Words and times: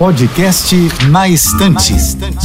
Podcast 0.00 0.74
Na 1.10 1.28
Estante. 1.28 1.94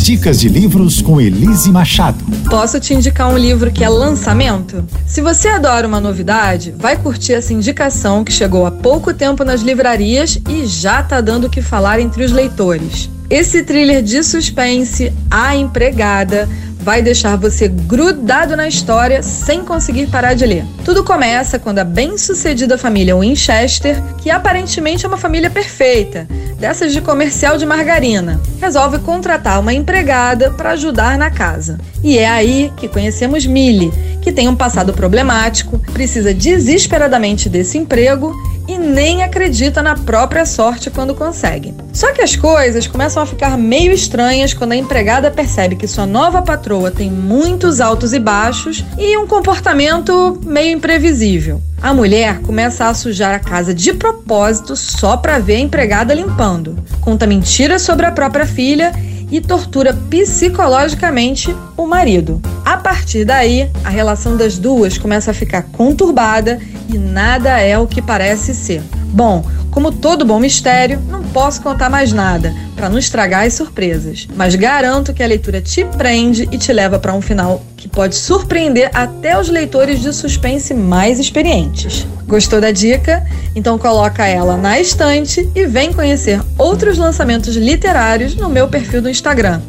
Dicas 0.03 0.41
de 0.41 0.49
livros 0.49 1.01
com 1.01 1.21
Elise 1.21 1.71
Machado. 1.71 2.21
Posso 2.49 2.81
te 2.81 2.93
indicar 2.93 3.29
um 3.29 3.37
livro 3.37 3.71
que 3.71 3.81
é 3.81 3.87
lançamento? 3.87 4.85
Se 5.07 5.21
você 5.21 5.47
adora 5.47 5.87
uma 5.87 6.01
novidade, 6.01 6.75
vai 6.77 6.97
curtir 6.97 7.31
essa 7.31 7.53
indicação 7.53 8.25
que 8.25 8.33
chegou 8.33 8.65
há 8.65 8.71
pouco 8.71 9.13
tempo 9.13 9.45
nas 9.45 9.61
livrarias 9.61 10.37
e 10.49 10.65
já 10.65 11.01
tá 11.01 11.21
dando 11.21 11.47
o 11.47 11.49
que 11.49 11.61
falar 11.61 12.01
entre 12.01 12.25
os 12.25 12.33
leitores. 12.33 13.09
Esse 13.29 13.63
thriller 13.63 14.03
de 14.03 14.21
suspense, 14.21 15.13
A 15.31 15.55
Empregada, 15.55 16.49
vai 16.85 17.01
deixar 17.01 17.37
você 17.37 17.69
grudado 17.69 18.57
na 18.57 18.67
história 18.67 19.23
sem 19.23 19.63
conseguir 19.63 20.07
parar 20.07 20.33
de 20.33 20.45
ler. 20.45 20.65
Tudo 20.83 21.05
começa 21.05 21.57
quando 21.57 21.79
a 21.79 21.85
bem-sucedida 21.85 22.77
família 22.77 23.15
Winchester, 23.15 24.03
que 24.17 24.29
aparentemente 24.29 25.05
é 25.05 25.07
uma 25.07 25.17
família 25.17 25.49
perfeita, 25.49 26.27
dessas 26.59 26.93
de 26.93 27.01
comercial 27.01 27.57
de 27.57 27.65
margarina, 27.65 28.39
resolve 28.59 28.99
contratar 28.99 29.59
uma 29.59 29.73
empregada 29.73 30.51
para 30.51 30.71
ajudar 30.71 31.17
na 31.17 31.29
casa. 31.29 31.77
E 32.03 32.17
é 32.17 32.27
aí 32.27 32.71
que 32.77 32.87
conhecemos 32.87 33.45
Millie, 33.45 33.91
que 34.25 34.31
tem 34.31 34.47
um 34.47 34.55
passado 34.55 34.91
problemático, 34.91 35.77
precisa 35.93 36.33
desesperadamente 36.33 37.47
desse 37.47 37.77
emprego 37.77 38.33
e 38.67 38.75
nem 38.75 39.21
acredita 39.21 39.83
na 39.83 39.93
própria 39.93 40.47
sorte 40.47 40.89
quando 40.89 41.13
consegue. 41.13 41.75
Só 41.93 42.11
que 42.11 42.23
as 42.23 42.35
coisas 42.35 42.87
começam 42.87 43.21
a 43.21 43.25
ficar 43.27 43.55
meio 43.55 43.91
estranhas 43.91 44.51
quando 44.51 44.71
a 44.71 44.75
empregada 44.75 45.29
percebe 45.29 45.75
que 45.75 45.87
sua 45.87 46.07
nova 46.07 46.41
patroa 46.41 46.89
tem 46.89 47.11
muitos 47.11 47.79
altos 47.79 48.13
e 48.13 48.19
baixos 48.19 48.83
e 48.97 49.15
um 49.15 49.27
comportamento 49.27 50.41
meio 50.43 50.75
imprevisível. 50.75 51.61
A 51.79 51.93
mulher 51.93 52.39
começa 52.39 52.87
a 52.87 52.95
sujar 52.95 53.35
a 53.35 53.39
casa 53.39 53.75
de 53.75 53.93
propósito 53.93 54.75
só 54.75 55.15
para 55.17 55.37
ver 55.37 55.57
a 55.57 55.59
empregada 55.59 56.15
limpando. 56.15 56.75
Conta 56.99 57.27
mentiras 57.27 57.83
sobre 57.83 58.07
a 58.07 58.11
própria 58.11 58.47
filha 58.47 58.91
e 59.35 59.41
tortura 59.41 59.93
psicologicamente 60.09 61.53
o 61.75 61.85
marido. 61.85 62.41
A 62.63 62.77
partir 62.77 63.25
daí, 63.25 63.69
a 63.83 63.89
relação 63.89 64.37
das 64.37 64.57
duas 64.57 64.97
começa 64.97 65.31
a 65.31 65.33
ficar 65.33 65.63
conturbada 65.73 66.57
e 66.87 66.97
nada 66.97 67.59
é 67.59 67.77
o 67.77 67.85
que 67.85 68.01
parece 68.01 68.55
ser. 68.55 68.81
Bom, 69.11 69.45
como 69.69 69.91
todo 69.91 70.23
bom 70.23 70.39
mistério, 70.39 71.01
não 71.09 71.24
posso 71.35 71.61
contar 71.61 71.89
mais 71.89 72.13
nada 72.13 72.55
para 72.77 72.87
não 72.87 72.97
estragar 72.97 73.45
as 73.45 73.53
surpresas, 73.53 74.25
mas 74.37 74.55
garanto 74.55 75.13
que 75.13 75.21
a 75.21 75.27
leitura 75.27 75.59
te 75.59 75.83
prende 75.83 76.47
e 76.49 76.57
te 76.57 76.71
leva 76.71 76.97
para 76.97 77.13
um 77.13 77.19
final 77.19 77.61
que 77.75 77.89
pode 77.89 78.15
surpreender 78.15 78.89
até 78.93 79.37
os 79.37 79.49
leitores 79.49 79.99
de 79.99 80.13
suspense 80.13 80.73
mais 80.73 81.19
experientes. 81.19 82.07
Gostou 82.25 82.61
da 82.61 82.71
dica? 82.71 83.21
Então 83.53 83.77
coloca 83.77 84.25
ela 84.25 84.55
na 84.55 84.79
estante 84.79 85.45
e 85.53 85.65
vem 85.65 85.91
conhecer 85.91 86.41
outros 86.57 86.97
lançamentos 86.97 87.57
literários 87.57 88.33
no 88.33 88.47
meu 88.47 88.69
perfil 88.69 89.01
do 89.01 89.09
Instagram, 89.09 89.59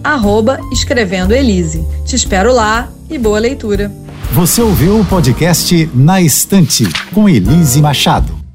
@escrevendoelise. 0.73 1.85
Te 2.05 2.15
espero 2.15 2.55
lá 2.55 2.89
e 3.11 3.19
boa 3.19 3.41
leitura. 3.41 3.91
Você 4.31 4.63
ouviu 4.63 5.01
o 5.01 5.05
podcast 5.05 5.91
Na 5.93 6.21
Estante 6.21 6.87
com 7.13 7.29
Elise 7.29 7.83
Machado. 7.83 8.46